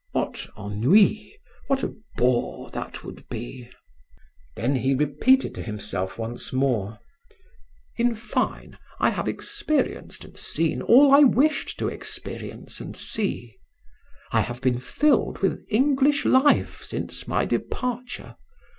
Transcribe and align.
What 0.13 0.47
ennui! 0.57 1.37
What 1.67 1.83
a 1.83 1.93
bore 2.17 2.71
that 2.71 3.03
would 3.03 3.29
be!" 3.29 3.69
Then 4.55 4.77
he 4.77 4.95
repeated 4.95 5.53
to 5.53 5.61
himself 5.61 6.17
once 6.17 6.51
more, 6.51 6.97
"In 7.97 8.15
fine, 8.15 8.79
I 8.99 9.11
have 9.11 9.27
experienced 9.27 10.25
and 10.25 10.35
seen 10.35 10.81
all 10.81 11.13
I 11.13 11.19
wished 11.19 11.77
to 11.77 11.87
experience 11.87 12.79
and 12.81 12.97
see. 12.97 13.57
I 14.31 14.41
have 14.41 14.59
been 14.59 14.79
filled 14.79 15.37
with 15.43 15.63
English 15.69 16.25
life 16.25 16.81
since 16.81 17.27
my 17.27 17.45
departure. 17.45 18.37